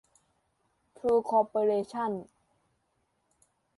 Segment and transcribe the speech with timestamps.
[0.97, 2.11] ทรู คอร์ปอเรชั่น